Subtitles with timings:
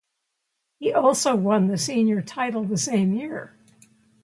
[0.79, 3.55] He also won the senior title the same year.